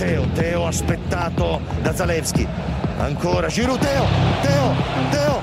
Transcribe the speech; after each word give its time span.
Teo, 0.00 0.26
Teo 0.34 0.66
aspettato 0.66 1.60
da 1.82 1.92
Zalewski. 1.92 2.48
Ancora 2.98 3.50
Giroud, 3.50 3.78
Teo, 3.80 4.06
Teo, 4.42 4.74
Teo, 5.10 5.39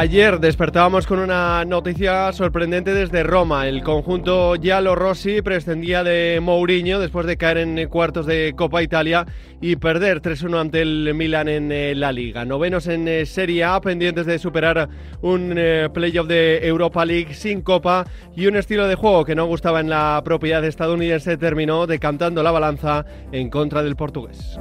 Ayer 0.00 0.40
despertábamos 0.40 1.06
con 1.06 1.18
una 1.18 1.62
noticia 1.66 2.32
sorprendente 2.32 2.94
desde 2.94 3.22
Roma. 3.22 3.68
El 3.68 3.82
conjunto 3.82 4.54
Giallo 4.54 4.94
Rossi 4.94 5.42
prescindía 5.42 6.02
de 6.02 6.38
Mourinho 6.40 6.98
después 6.98 7.26
de 7.26 7.36
caer 7.36 7.58
en 7.58 7.86
cuartos 7.86 8.24
de 8.24 8.54
Copa 8.56 8.82
Italia 8.82 9.26
y 9.60 9.76
perder 9.76 10.22
3-1 10.22 10.58
ante 10.58 10.80
el 10.80 11.12
Milan 11.12 11.48
en 11.48 11.70
eh, 11.70 11.94
la 11.94 12.12
Liga. 12.12 12.46
Novenos 12.46 12.86
en 12.86 13.06
eh, 13.08 13.26
Serie 13.26 13.64
A, 13.64 13.78
pendientes 13.82 14.24
de 14.24 14.38
superar 14.38 14.88
un 15.20 15.52
eh, 15.58 15.90
playoff 15.92 16.26
de 16.26 16.66
Europa 16.66 17.04
League 17.04 17.34
sin 17.34 17.60
Copa 17.60 18.06
y 18.34 18.46
un 18.46 18.56
estilo 18.56 18.88
de 18.88 18.94
juego 18.94 19.26
que 19.26 19.34
no 19.34 19.44
gustaba 19.44 19.80
en 19.80 19.90
la 19.90 20.22
propiedad 20.24 20.64
estadounidense 20.64 21.36
terminó 21.36 21.86
decantando 21.86 22.42
la 22.42 22.52
balanza 22.52 23.04
en 23.32 23.50
contra 23.50 23.82
del 23.82 23.96
portugués. 23.96 24.58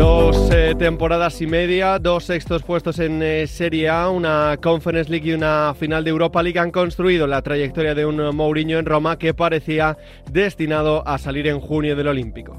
Dos 0.00 0.50
eh, 0.50 0.74
temporadas 0.78 1.42
y 1.42 1.46
media, 1.46 1.98
dos 1.98 2.24
sextos 2.24 2.62
puestos 2.62 2.98
en 3.00 3.22
eh, 3.22 3.46
Serie 3.46 3.90
A, 3.90 4.08
una 4.08 4.56
Conference 4.56 5.10
League 5.10 5.28
y 5.28 5.34
una 5.34 5.74
final 5.78 6.04
de 6.04 6.08
Europa 6.08 6.42
League 6.42 6.58
han 6.58 6.70
construido 6.70 7.26
la 7.26 7.42
trayectoria 7.42 7.94
de 7.94 8.06
un 8.06 8.34
Mourinho 8.34 8.78
en 8.78 8.86
Roma 8.86 9.18
que 9.18 9.34
parecía 9.34 9.98
destinado 10.32 11.06
a 11.06 11.18
salir 11.18 11.48
en 11.48 11.60
junio 11.60 11.96
del 11.96 12.08
Olímpico. 12.08 12.56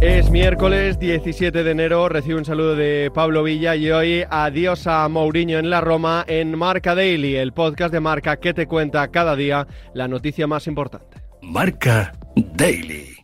Es 0.00 0.30
miércoles 0.30 0.98
17 0.98 1.62
de 1.62 1.70
enero, 1.72 2.08
recibo 2.08 2.38
un 2.38 2.46
saludo 2.46 2.74
de 2.74 3.10
Pablo 3.12 3.42
Villa 3.42 3.76
y 3.76 3.90
hoy 3.90 4.24
adiós 4.30 4.86
a 4.86 5.06
Mourinho 5.10 5.58
en 5.58 5.68
la 5.68 5.82
Roma 5.82 6.24
en 6.26 6.56
Marca 6.56 6.94
Daily, 6.94 7.36
el 7.36 7.52
podcast 7.52 7.92
de 7.92 8.00
Marca 8.00 8.38
que 8.38 8.54
te 8.54 8.66
cuenta 8.66 9.06
cada 9.08 9.36
día 9.36 9.66
la 9.92 10.08
noticia 10.08 10.46
más 10.46 10.66
importante. 10.66 11.18
Marca 11.42 12.12
Daily. 12.34 13.18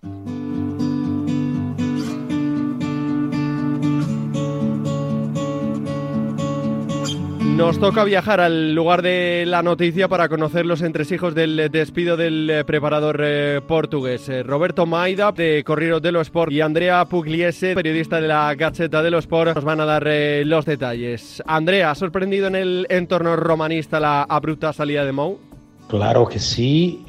Nos 7.56 7.78
toca 7.78 8.02
viajar 8.02 8.40
al 8.40 8.74
lugar 8.74 9.00
de 9.00 9.44
la 9.46 9.62
noticia 9.62 10.08
para 10.08 10.28
conocer 10.28 10.66
los 10.66 10.82
entresijos 10.82 11.36
del 11.36 11.68
despido 11.70 12.16
del 12.16 12.50
eh, 12.50 12.64
preparador 12.64 13.20
eh, 13.22 13.60
portugués. 13.64 14.28
Eh, 14.28 14.42
Roberto 14.42 14.86
Maida, 14.86 15.30
de 15.30 15.62
Corriere 15.62 16.00
dello 16.00 16.20
Sport, 16.20 16.50
y 16.50 16.60
Andrea 16.60 17.04
Pugliese, 17.04 17.76
periodista 17.76 18.20
de 18.20 18.26
la 18.26 18.52
Gazzetta 18.56 19.04
dello 19.04 19.18
Sport, 19.18 19.54
nos 19.54 19.62
van 19.62 19.80
a 19.80 19.84
dar 19.84 20.04
los 20.44 20.64
detalles. 20.64 21.40
Andrea, 21.46 21.92
¿ha 21.92 21.94
sorprendido 21.94 22.48
en 22.48 22.56
el 22.56 22.86
entorno 22.90 23.36
romanista 23.36 24.00
la 24.00 24.24
abrupta 24.24 24.72
salida 24.72 25.04
de 25.04 25.12
Mou? 25.12 25.38
Claro 25.86 26.26
que 26.26 26.40
sí, 26.40 27.04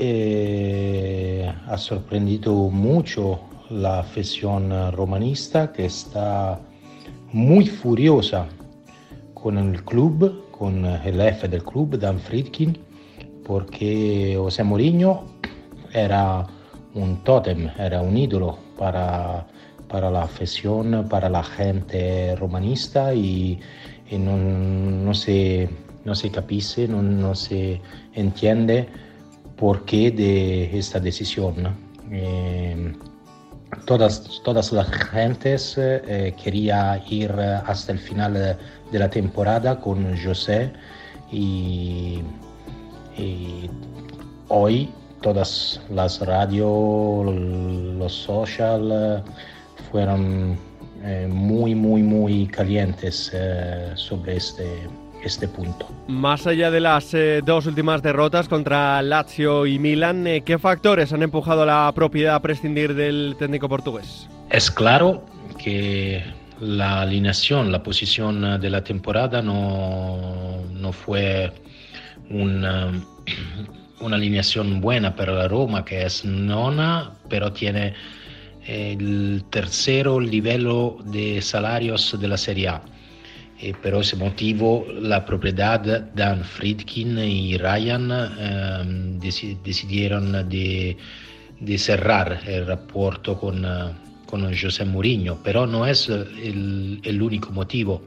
ha 1.68 1.78
sorprendido 1.78 2.54
mucho 2.54 3.40
la 3.72 4.02
afición 4.02 4.92
romanista 4.92 5.74
que 5.74 5.86
está 5.86 6.60
muy 7.32 7.66
furiosa 7.66 8.46
con 9.46 9.60
el 9.60 9.84
club, 9.84 10.50
con 10.50 10.84
el 10.86 11.18
del 11.20 11.64
club, 11.64 12.00
Dan 12.00 12.20
Friedkin, 12.20 12.76
porque 13.46 14.34
José 14.36 14.64
Mourinho 14.64 15.24
era 15.94 16.48
un 16.96 17.24
tótem, 17.24 17.70
era 17.78 18.02
un 18.02 18.18
ídolo 18.18 18.58
para, 18.76 19.46
para 19.88 20.10
la 20.10 20.24
afición, 20.24 21.08
para 21.08 21.30
la 21.30 21.44
gente 21.44 22.36
romanista 22.38 23.14
y, 23.14 23.60
y 24.10 24.18
no, 24.18 24.36
no 24.36 25.14
se, 25.14 25.70
no 26.06 26.16
se 26.16 26.32
capisce, 26.32 26.88
no, 26.88 27.04
no 27.04 27.36
se 27.36 27.80
entiende 28.16 28.88
por 29.58 29.86
qué 29.86 30.10
de 30.10 30.76
esta 30.76 31.00
decisión. 31.00 31.56
Eh, 32.10 32.94
todas, 33.86 34.42
todas 34.44 34.72
las 34.72 34.90
gentes 34.92 35.76
eh, 35.78 36.34
quería 36.42 37.04
ir 37.10 37.32
hasta 37.32 37.92
el 37.92 38.00
final 38.00 38.34
de, 38.34 39.00
la 39.00 39.10
temporada 39.10 39.80
con 39.80 40.16
José 40.18 40.72
y, 41.32 42.22
hoy 44.48 44.90
todas 45.22 45.82
las 45.90 46.22
radios, 46.22 47.26
los 47.26 48.14
social 48.14 48.92
eh, 48.94 49.24
fueron 49.90 50.58
eh, 51.04 51.28
muy, 51.28 51.74
muy, 51.74 52.04
muy 52.04 52.48
calientes 52.48 53.32
eh, 53.34 53.92
sobre 53.96 54.38
este, 54.38 54.88
este 55.26 55.48
punto. 55.48 55.88
Más 56.08 56.48
allá 56.48 56.72
de 56.72 56.80
las 56.80 57.14
eh, 57.14 57.42
dos 57.44 57.66
últimas 57.66 58.02
derrotas 58.02 58.48
contra 58.48 59.02
Lazio 59.02 59.66
y 59.66 59.80
Milan, 59.80 60.28
eh, 60.28 60.42
¿qué 60.42 60.60
factores 60.60 61.12
han 61.14 61.24
empujado 61.24 61.64
a 61.64 61.66
la 61.66 61.92
propiedad 61.94 62.36
a 62.36 62.42
prescindir 62.42 62.94
del 62.94 63.36
técnico 63.38 63.68
portugués? 63.68 64.30
Es 64.52 64.70
claro 64.70 65.26
que 65.58 66.24
la 66.60 67.02
alineación, 67.02 67.72
la 67.72 67.84
posición 67.84 68.60
de 68.62 68.70
la 68.70 68.84
temporada 68.84 69.42
no, 69.42 70.62
no 70.72 70.92
fue 70.94 71.52
una, 72.30 72.92
una 74.00 74.16
alineación 74.16 74.80
buena 74.82 75.16
para 75.16 75.34
la 75.34 75.48
Roma, 75.48 75.84
que 75.84 76.04
es 76.04 76.24
nona, 76.24 77.12
pero 77.30 77.52
tiene 77.52 77.94
el 78.66 79.44
tercero 79.50 80.20
livello 80.20 80.98
de 81.06 81.42
salarios 81.42 82.18
de 82.20 82.28
la 82.28 82.38
Serie 82.38 82.70
A. 82.70 82.82
Y 83.62 83.72
por 83.74 83.96
ese 83.96 84.18
motivo 84.18 84.86
la 85.00 85.26
propiedad 85.26 85.80
Dan 86.14 86.44
Friedkin 86.44 87.18
y 87.20 87.58
Ryan 87.58 88.12
eh, 88.12 89.18
deci- 89.20 89.58
decidieron 89.64 90.48
de, 90.50 90.98
de 91.60 91.78
cerrar 91.78 92.42
rapporto 92.68 93.40
con, 93.40 93.64
eh, 93.64 93.94
con 94.26 94.44
José 94.56 94.84
Mourinho, 94.86 95.40
pero 95.44 95.66
no 95.66 95.86
es 95.86 96.10
el, 96.10 97.22
único 97.22 97.52
motivo, 97.52 98.02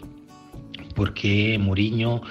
porque 0.94 1.58
Mourinho 1.58 2.22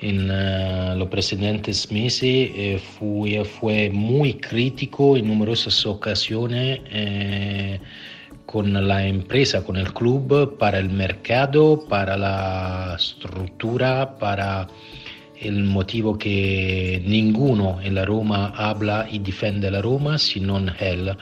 en 0.00 0.28
eh, 0.30 0.94
los 0.96 1.08
precedentes 1.08 1.90
meses 1.92 2.22
eh, 2.54 2.80
fue, 2.98 3.44
fue 3.44 3.90
muy 3.90 4.34
crítico 4.34 5.16
en 5.16 5.26
numerosas 5.28 5.84
ocasiones 5.86 6.80
eh, 6.90 7.80
con 8.50 8.72
la 8.88 9.06
empresa, 9.06 9.62
con 9.62 9.76
el 9.76 9.92
club, 9.92 10.56
para 10.56 10.78
el 10.78 10.88
mercado, 10.88 11.84
para 11.86 12.16
la 12.16 12.94
estructura, 12.96 14.16
para 14.18 14.66
el 15.38 15.64
motivo 15.64 16.16
que 16.16 17.02
ninguno 17.04 17.78
en 17.82 17.94
la 17.94 18.06
Roma 18.06 18.54
habla 18.56 19.06
y 19.10 19.18
defiende 19.18 19.70
la 19.70 19.82
Roma, 19.82 20.16
sino 20.16 20.58
él. 20.80 21.14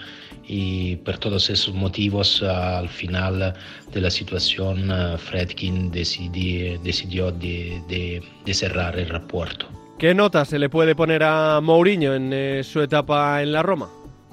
Y 0.46 0.94
por 1.04 1.18
todos 1.18 1.50
esos 1.50 1.74
motivos, 1.74 2.44
al 2.44 2.88
final 2.88 3.54
de 3.92 4.00
la 4.00 4.10
situación, 4.10 4.88
eh, 4.92 5.18
Fredkin 5.18 5.90
decidi- 5.90 6.78
decidió 6.80 7.32
de, 7.32 7.82
de- 7.88 8.22
de 8.44 8.54
cerrar 8.54 8.96
el 9.00 9.08
rapporto. 9.08 9.66
¿Qué 9.98 10.14
nota 10.14 10.44
se 10.44 10.60
le 10.60 10.68
puede 10.68 10.94
poner 10.94 11.24
a 11.24 11.60
Mourinho 11.60 12.14
en 12.14 12.30
eh, 12.32 12.62
su 12.62 12.80
etapa 12.82 13.42
en 13.42 13.50
la 13.50 13.62
Roma? 13.64 13.88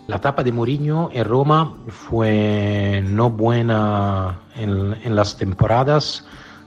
La 0.08 0.18
etapa 0.18 0.44
de 0.44 0.52
Mourinho 0.52 1.10
en 1.14 1.26
Roma 1.26 1.78
fue 1.88 3.02
no 3.06 3.30
buena 3.30 4.40
en, 4.56 4.96
en 5.04 5.16
las 5.16 5.38
temporadas 5.38 6.26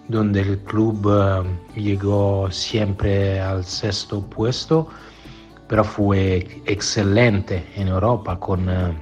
donde 0.09 0.41
el 0.41 0.59
club 0.61 1.09
eh, 1.11 1.81
llegó 1.81 2.51
siempre 2.51 3.41
al 3.41 3.65
sexto 3.65 4.23
puesto, 4.23 4.89
pero 5.69 5.85
fue 5.85 6.63
excelente 6.67 7.67
en 7.75 7.89
Europa 7.89 8.39
con 8.39 8.69
eh, 8.69 8.95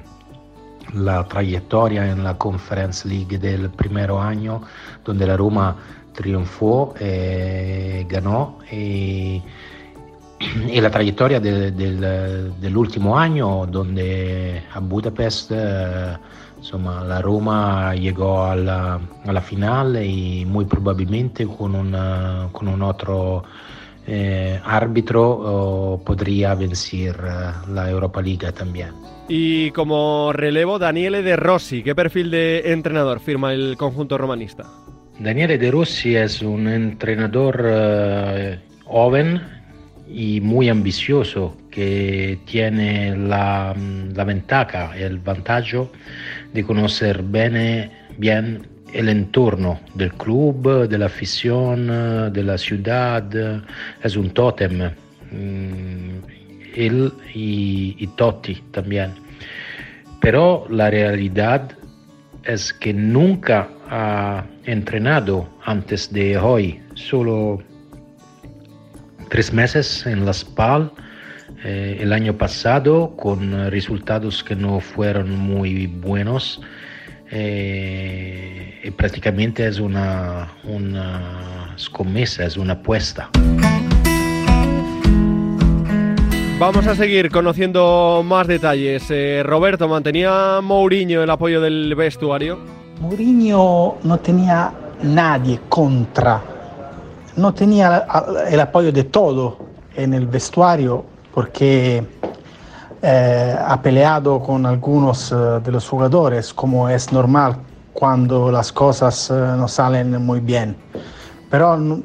la 0.94 1.24
trayectoria 1.24 2.10
en 2.10 2.24
la 2.24 2.36
Conference 2.38 3.06
League 3.06 3.38
del 3.38 3.70
primer 3.70 4.10
año, 4.10 4.62
donde 5.04 5.26
la 5.26 5.36
Roma 5.36 5.76
triunfó, 6.12 6.94
eh, 6.98 8.06
ganó 8.08 8.58
y 8.70 9.42
y 10.40 10.80
la 10.80 10.90
trayectoria 10.90 11.40
de- 11.40 11.70
del, 11.72 12.60
del 12.60 12.76
último 12.76 13.18
año, 13.18 13.66
donde 13.66 14.62
a 14.72 14.80
Budapest, 14.80 15.52
eh, 15.54 16.16
insomma, 16.58 17.02
la 17.04 17.20
Roma 17.22 17.94
llegó 17.94 18.44
a 18.44 18.56
la, 18.56 19.00
a 19.26 19.32
la 19.32 19.40
final 19.40 20.02
y 20.04 20.44
muy 20.46 20.64
probablemente 20.64 21.46
con, 21.46 21.74
una- 21.74 22.48
con 22.52 22.68
un 22.68 22.82
otro 22.82 23.44
eh, 24.06 24.60
árbitro 24.64 25.22
oh, 25.22 26.02
podría 26.04 26.54
vencer 26.54 27.16
eh, 27.26 27.70
la 27.72 27.88
Europa 27.90 28.20
League 28.20 28.50
también. 28.52 28.90
Y 29.28 29.70
como 29.70 30.32
relevo, 30.34 30.78
Daniele 30.78 31.22
De 31.22 31.36
Rossi. 31.36 31.82
¿Qué 31.82 31.94
perfil 31.94 32.30
de 32.30 32.72
entrenador 32.72 33.20
firma 33.20 33.54
el 33.54 33.76
conjunto 33.78 34.18
romanista? 34.18 34.64
Daniele 35.18 35.56
De 35.56 35.70
Rossi 35.70 36.16
es 36.16 36.42
un 36.42 36.68
entrenador 36.68 37.60
uh, 37.64 38.84
joven 38.84 39.40
y 40.08 40.40
muy 40.40 40.68
ambicioso 40.68 41.56
que 41.70 42.38
tiene 42.44 43.16
la, 43.16 43.74
la 44.14 44.24
ventaja, 44.24 44.96
el 44.96 45.18
vantaggio 45.18 45.90
de 46.52 46.64
conocer 46.64 47.22
bien 47.22 48.66
el 48.92 49.08
entorno 49.08 49.80
del 49.94 50.12
club, 50.14 50.88
de 50.88 50.98
la 50.98 51.06
afición, 51.06 52.32
de 52.32 52.42
la 52.42 52.56
ciudad. 52.56 53.24
Es 54.02 54.16
un 54.16 54.30
tótem. 54.30 54.90
Mm, 55.32 56.34
él 56.74 57.12
y, 57.34 57.96
y 57.98 58.06
Totti 58.08 58.54
también. 58.70 59.12
Pero 60.20 60.66
la 60.70 60.90
realidad 60.90 61.72
es 62.44 62.72
que 62.72 62.92
nunca 62.92 63.68
ha 63.88 64.44
entrenado 64.64 65.48
antes 65.64 66.12
de 66.12 66.36
hoy, 66.38 66.80
solo 66.94 67.62
tres 69.34 69.52
meses 69.52 70.06
en 70.06 70.24
la 70.24 70.32
SPAL 70.32 70.92
eh, 71.64 71.98
el 72.00 72.12
año 72.12 72.38
pasado 72.38 73.16
con 73.16 73.68
resultados 73.68 74.44
que 74.44 74.54
no 74.54 74.78
fueron 74.78 75.36
muy 75.36 75.88
buenos. 75.88 76.60
Eh, 77.32 78.80
y 78.84 78.90
prácticamente 78.92 79.66
es 79.66 79.80
una, 79.80 80.52
una 80.62 81.74
scommessa, 81.76 82.44
es 82.44 82.56
una 82.56 82.74
apuesta. 82.74 83.30
Vamos 86.60 86.86
a 86.86 86.94
seguir 86.94 87.28
conociendo 87.32 88.22
más 88.24 88.46
detalles. 88.46 89.02
Eh, 89.10 89.42
Roberto, 89.44 89.88
¿mantenía 89.88 90.60
Mourinho 90.62 91.24
el 91.24 91.30
apoyo 91.30 91.60
del 91.60 91.92
vestuario? 91.96 92.60
Mourinho 93.00 93.96
no 94.04 94.16
tenía 94.18 94.72
nadie 95.02 95.58
contra, 95.68 96.40
no 97.36 97.52
tenía 97.54 98.06
el 98.48 98.60
apoyo 98.60 98.92
de 98.92 99.04
todo 99.04 99.58
en 99.94 100.14
el 100.14 100.26
vestuario 100.26 101.04
porque 101.32 102.04
eh, 103.02 103.56
ha 103.58 103.82
peleado 103.82 104.40
con 104.40 104.64
algunos 104.64 105.32
eh, 105.32 105.34
de 105.62 105.72
los 105.72 105.88
jugadores, 105.88 106.54
como 106.54 106.88
es 106.88 107.12
normal 107.12 107.56
cuando 107.92 108.50
las 108.50 108.72
cosas 108.72 109.30
eh, 109.30 109.34
no 109.34 109.68
salen 109.68 110.24
muy 110.24 110.40
bien. 110.40 110.76
Pero 111.50 112.00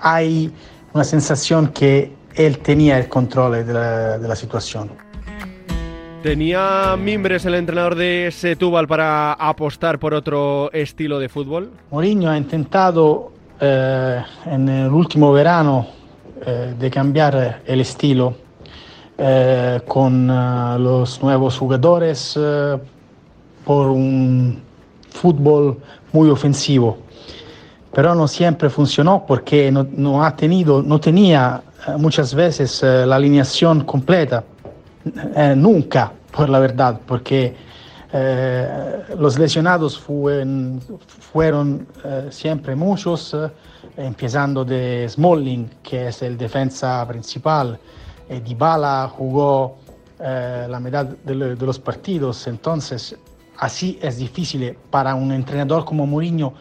hay 0.00 0.52
una 0.92 1.04
sensación 1.04 1.68
que 1.68 2.12
él 2.34 2.58
tenía 2.58 2.98
el 2.98 3.08
control 3.08 3.66
de 3.66 3.72
la, 3.72 4.18
de 4.18 4.28
la 4.28 4.36
situación. 4.36 4.90
¿Tenía 6.22 6.96
Mimbres 6.98 7.46
el 7.46 7.54
entrenador 7.54 7.94
de 7.94 8.28
Setúbal 8.30 8.86
para 8.86 9.32
apostar 9.32 9.98
por 9.98 10.12
otro 10.12 10.70
estilo 10.72 11.18
de 11.18 11.30
fútbol? 11.30 11.70
Mourinho 11.90 12.30
ha 12.30 12.36
intentado 12.36 13.32
eh, 13.60 14.22
en 14.46 14.68
el 14.68 14.90
último 14.90 15.32
verano 15.32 15.86
eh, 16.44 16.74
de 16.78 16.90
cambiar 16.90 17.62
el 17.66 17.80
estilo 17.80 18.34
eh, 19.18 19.80
con 19.86 20.30
uh, 20.30 20.78
los 20.78 21.22
nuevos 21.22 21.58
jugadores 21.58 22.36
uh, 22.36 22.78
por 23.64 23.88
un 23.88 24.62
fútbol 25.10 25.78
muy 26.12 26.30
ofensivo. 26.30 26.98
Pero 27.92 28.14
no 28.14 28.26
siempre 28.26 28.70
funcionó 28.70 29.24
porque 29.26 29.70
no, 29.70 29.86
no 29.90 30.24
ha 30.24 30.34
tenido, 30.34 30.82
no 30.82 30.98
tenía 30.98 31.62
Eh, 31.86 31.96
muchas 31.96 32.34
veces 32.34 32.82
eh, 32.82 33.06
la 33.06 33.16
alineación 33.16 33.84
completa, 33.84 34.44
eh, 35.34 35.54
nunca, 35.56 36.12
por 36.30 36.50
la 36.50 36.58
verdad, 36.58 37.00
porque 37.06 37.54
los 38.12 39.38
lesionados 39.38 39.98
fueron, 39.98 40.80
fueron 41.32 41.86
siempre 42.30 42.74
muchos, 42.74 43.36
empezando 43.96 44.64
de 44.64 45.08
Smalling, 45.08 45.70
que 45.82 46.08
es 46.08 46.22
el 46.22 46.36
defensa 46.36 47.06
principal, 47.06 47.78
y 48.28 48.40
Dybala 48.40 49.08
jugó 49.16 49.78
la 50.18 50.80
mitad 50.80 51.06
de, 51.06 51.34
los 51.34 51.78
partidos, 51.78 52.46
entonces 52.46 53.16
así 53.58 53.98
es 54.02 54.16
difícil 54.16 54.76
para 54.90 55.14
un 55.14 55.32
entrenador 55.32 55.84
como 55.84 56.06
Mourinho 56.06 56.52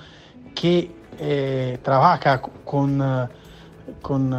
que 0.54 0.92
eh, 1.18 1.80
trabaja 1.82 2.42
con 2.42 3.02
con 4.02 4.36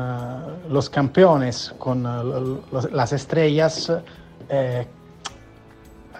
los 0.68 0.90
campeones, 0.90 1.74
con 1.78 2.02
las 2.92 3.12
estrellas, 3.12 3.92
eh, 4.48 4.86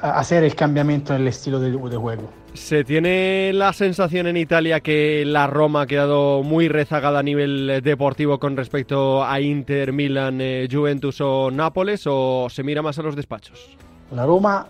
hacer 0.01 0.45
el 0.45 0.55
cambiamiento 0.55 1.15
en 1.15 1.23
el 1.23 1.29
estilo 1.29 1.61
de, 1.61 1.71
de, 1.71 1.97
juego. 1.97 2.31
¿Se 2.55 2.85
tiene 2.85 3.53
la 3.53 3.73
sensación 3.73 4.27
en 4.27 4.37
Italia 4.37 4.81
que 4.81 5.25
la 5.27 5.47
Roma 5.47 5.83
ha 5.83 5.87
quedado 5.87 6.43
muy 6.43 6.69
rezagada 6.69 7.21
a 7.21 7.23
nivel 7.23 7.81
deportivo 7.83 8.39
con 8.39 8.57
respecto 8.57 9.25
a 9.25 9.41
Inter, 9.41 9.93
Milan, 9.93 10.41
eh, 10.41 10.69
Juventus 10.71 11.21
o 11.21 11.51
Nápoles 11.51 12.05
o 12.07 12.49
se 12.51 12.63
mira 12.63 12.83
más 12.83 12.99
a 12.99 13.03
los 13.03 13.15
despachos? 13.15 13.77
La 14.13 14.27
Roma 14.27 14.67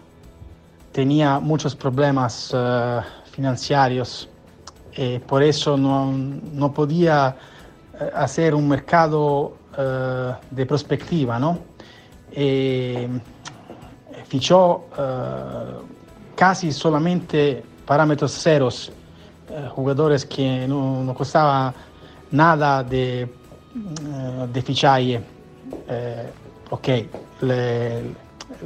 tenía 0.93 1.39
muchos 1.39 1.75
problemas 1.75 2.53
uh, 2.53 3.01
financieros, 3.31 4.29
eh, 4.95 5.21
por 5.27 5.43
eso 5.43 5.77
no, 5.77 6.13
no 6.13 6.73
podía 6.73 7.37
hacer 8.15 8.55
un 8.55 8.69
mercado 8.69 9.57
uh, 9.79 10.33
de 10.51 10.67
perspectiva, 10.67 11.39
¿no? 11.39 11.59
E 12.33 13.09
fichó 14.31 14.87
uh, 14.97 15.83
casi 16.35 16.73
solamente 16.73 17.63
parámetros 17.85 18.33
ceros, 18.33 18.91
uh, 19.51 19.69
jugadores 19.71 20.25
que 20.25 20.67
no, 20.67 21.05
no, 21.05 21.13
costaba 21.13 21.75
nada 22.31 22.83
de, 22.83 23.29
de 24.53 24.63
fichaje. 24.63 25.21
ok, 26.71 26.89
le, 27.43 27.99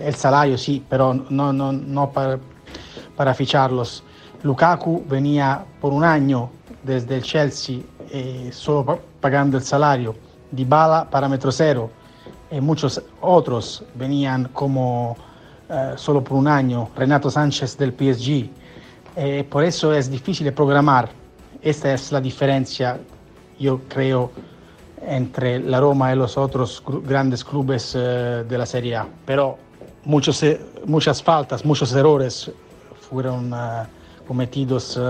el 0.00 0.14
salario 0.14 0.58
sí, 0.58 0.84
pero 0.88 1.14
no, 1.30 1.52
no, 1.52 1.72
no 1.72 2.10
para, 2.10 2.38
para 3.16 3.34
ficharlos. 3.34 4.02
Lukaku 4.42 5.04
venía 5.08 5.64
por 5.80 5.92
un 5.92 6.04
año 6.04 6.50
desde 6.82 7.16
el 7.16 7.22
Chelsea 7.22 7.78
eh, 8.10 8.50
solo 8.52 9.00
pagando 9.20 9.56
el 9.56 9.64
salario. 9.64 10.14
Dybala 10.50 11.08
parámetro 11.10 11.50
cero. 11.50 11.90
Y 12.50 12.60
muchos 12.60 13.02
otros 13.20 13.82
venían 13.94 14.44
como 14.52 15.16
eh, 15.74 15.94
solo 15.96 16.22
por 16.22 16.38
un 16.38 16.46
año. 16.46 16.88
Renato 16.94 17.28
Sánchez 17.28 17.76
del 17.76 17.92
PSG. 17.92 18.48
Eh, 19.16 19.44
por 19.50 19.64
eso 19.64 19.92
es 19.92 20.08
difícil 20.08 20.52
programar. 20.52 21.08
Esta 21.60 21.92
es 21.92 22.12
la 22.12 22.20
diferencia, 22.20 23.00
yo 23.58 23.80
creo, 23.88 24.30
entre 25.04 25.58
la 25.58 25.80
Roma 25.80 26.12
y 26.12 26.16
los 26.16 26.38
otros 26.38 26.80
grandes 27.02 27.42
clubes 27.42 27.92
eh, 27.96 28.44
de 28.48 28.56
la 28.56 28.66
Serie 28.66 28.94
A. 28.94 29.08
Pero 29.26 29.58
muchos, 30.04 30.44
muchas 30.86 31.20
faltas, 31.20 31.64
muchos 31.64 31.92
errores 31.92 32.52
fueron 33.08 33.52
cometidos 34.28 35.00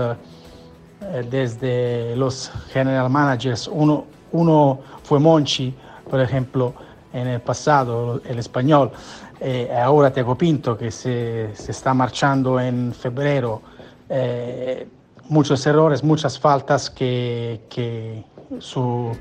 desde 1.29 2.15
los 2.15 2.51
general 2.71 3.09
managers. 3.11 3.67
Uno, 3.67 4.05
uno 4.31 4.79
fue 5.03 5.19
Monchi, 5.19 5.75
por 6.09 6.19
ejemplo, 6.19 6.73
en 7.15 7.27
el 7.27 7.39
pasado, 7.39 8.21
el 8.25 8.39
español. 8.39 8.91
Eh, 9.39 9.71
ahora 9.73 10.11
Tiago 10.11 10.37
Pinto, 10.37 10.77
que 10.77 10.91
se, 10.91 11.55
se, 11.55 11.71
está 11.71 11.93
marchando 11.93 12.59
en 12.59 12.93
febrero. 12.93 13.61
Eh, 14.09 14.87
muchos 15.29 15.65
errores, 15.65 16.03
muchas 16.03 16.37
faltas 16.37 16.89
que, 16.89 17.61
que 17.69 18.23
su, 18.59 19.11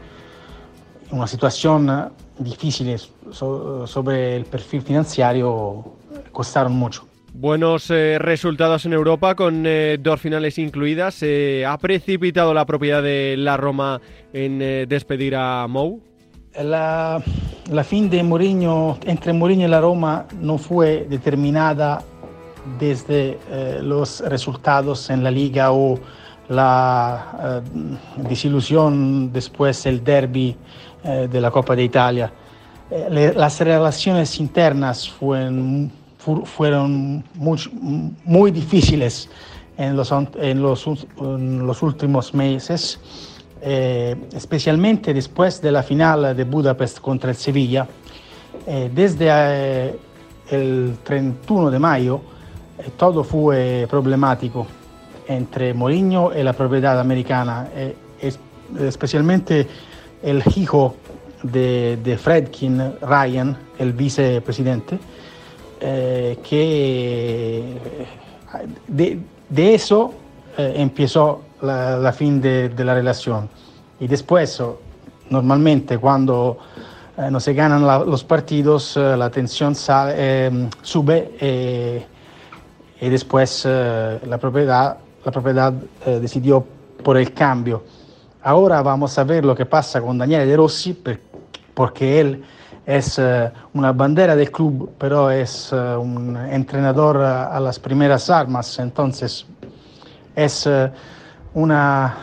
una 1.10 1.26
situación 1.26 2.12
difícil 2.38 2.96
so, 3.30 3.86
sobre 3.86 4.36
el 4.36 4.44
perfil 4.44 4.82
financiero 4.82 5.96
costaron 6.32 6.72
mucho. 6.72 7.06
Buenos 7.32 7.90
eh, 7.90 8.18
resultados 8.20 8.86
en 8.86 8.92
Europa 8.92 9.34
con 9.34 9.64
eh, 9.66 9.98
dos 10.00 10.20
finales 10.20 10.56
incluidas. 10.58 11.20
Eh, 11.22 11.64
¿Ha 11.66 11.76
precipitado 11.78 12.54
la 12.54 12.64
propiedad 12.64 13.02
de 13.02 13.34
la 13.36 13.56
Roma 13.56 14.00
en 14.32 14.62
eh, 14.62 14.86
despedir 14.88 15.34
a 15.34 15.66
Mou? 15.66 16.00
La, 16.62 17.20
la, 17.72 17.82
fin 17.82 18.08
de 18.08 18.22
Mourinho, 18.22 18.96
entre 19.06 19.32
Mourinho 19.32 19.66
y 19.66 19.70
la 19.70 19.80
Roma 19.80 20.24
no 20.40 20.56
fue 20.56 21.04
determinada 21.10 22.00
desde 22.78 23.38
eh, 23.50 23.80
los 23.82 24.20
resultados 24.20 25.10
en 25.10 25.24
la 25.24 25.32
liga 25.32 25.72
o 25.72 25.98
la 26.48 27.62
desilusión 28.28 29.32
después 29.32 29.82
del 29.82 30.04
derby 30.04 30.54
de 31.02 31.40
la 31.40 31.50
Copa 31.50 31.74
de 31.74 31.84
Italia. 31.84 32.32
las 33.08 33.60
relaciones 33.60 34.38
internas 34.38 35.08
fueron 35.08 35.90
muy, 37.34 38.50
difíciles 38.50 39.28
en 39.78 39.98
en 40.36 40.62
los 40.62 41.82
últimos 41.82 42.34
meses, 42.34 43.00
eh, 43.66 44.14
especialmente 44.34 45.14
después 45.14 45.62
de 45.62 45.72
la 45.72 45.82
final 45.82 46.36
de 46.36 46.44
Budapest 46.44 47.00
contra 47.00 47.30
el 47.30 47.36
Sevilla. 47.36 47.86
Eh, 48.66 48.90
desde 48.94 49.26
eh, 49.30 49.98
el 50.50 50.96
31 51.02 51.70
de 51.70 51.78
mayo 51.78 52.20
todo 52.96 53.24
fue 53.24 53.86
problemático. 53.88 54.66
entre 55.26 55.72
Mourinho 55.72 56.32
y 56.38 56.42
la 56.42 56.52
propiedad 56.52 57.00
americana, 57.00 57.68
eh, 57.74 57.96
es, 58.20 58.38
especialmente 58.78 59.66
el 60.22 60.42
hijo 60.54 60.96
de, 61.42 62.18
Fredkin, 62.20 62.94
Ryan, 63.00 63.56
el 63.78 63.92
vicepresidente, 63.92 64.98
eh, 65.80 66.38
que 66.48 67.64
de, 68.88 69.74
eso 69.74 70.14
eh, 70.56 70.74
empezó 70.76 71.42
la, 71.64 71.96
la 71.96 72.12
fin 72.12 72.40
de, 72.40 72.68
de, 72.68 72.84
la 72.84 72.94
relación. 72.94 73.48
Y 74.00 74.06
después, 74.06 74.62
normalmente 75.30 75.98
cuando 75.98 76.58
eh, 77.16 77.30
no 77.30 77.38
se 77.38 77.54
ganan 77.54 77.86
la, 77.86 78.00
los 78.00 78.24
partidos, 78.24 78.96
eh, 78.96 79.16
la 79.16 79.30
tensión 79.30 79.74
sale, 79.76 80.14
eh, 80.16 80.68
sube 80.82 82.06
y 83.00 83.08
después 83.08 83.66
la 83.66 84.38
propiedad, 84.38 84.96
la 85.24 85.30
propiedad 85.30 85.72
decidió 86.06 86.64
por 87.02 87.18
el 87.18 87.32
cambio. 87.34 87.84
Ahora 88.42 88.80
vamos 88.82 89.18
a 89.18 89.24
ver 89.24 89.44
lo 89.44 89.54
que 89.54 89.66
pasa 89.66 90.00
con 90.00 90.16
Daniele 90.16 90.46
De 90.46 90.56
Rossi, 90.56 90.96
porque 91.74 92.20
él 92.20 92.42
es 92.86 93.20
una 93.74 93.92
bandera 93.92 94.36
del 94.36 94.50
club, 94.50 94.92
pero 94.96 95.30
es 95.30 95.72
un 95.72 96.36
entrenador 96.50 97.18
a 97.18 97.60
las 97.60 97.78
primeras 97.78 98.30
armas, 98.30 98.78
entonces 98.78 99.44
es 100.34 100.66
una 101.54 102.16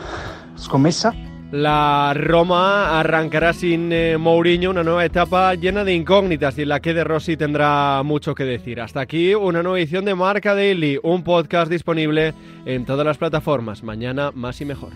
scommessa. 0.58 1.12
La 1.50 2.14
Roma 2.14 2.98
arrancará 2.98 3.52
sin 3.52 3.92
eh, 3.92 4.16
Mourinho 4.16 4.70
una 4.70 4.82
nueva 4.82 5.04
etapa 5.04 5.54
llena 5.54 5.84
de 5.84 5.92
incógnitas 5.92 6.56
y 6.56 6.62
en 6.62 6.70
la 6.70 6.80
que 6.80 6.94
De 6.94 7.04
Rossi 7.04 7.36
tendrá 7.36 8.02
mucho 8.02 8.34
que 8.34 8.44
decir. 8.44 8.80
Hasta 8.80 9.00
aquí 9.00 9.34
una 9.34 9.62
nueva 9.62 9.78
edición 9.78 10.06
de 10.06 10.14
Marca 10.14 10.54
Daily, 10.54 10.98
un 11.02 11.22
podcast 11.22 11.70
disponible 11.70 12.32
en 12.64 12.86
todas 12.86 13.04
las 13.04 13.18
plataformas. 13.18 13.82
Mañana 13.82 14.30
más 14.34 14.62
y 14.62 14.64
mejor. 14.64 14.92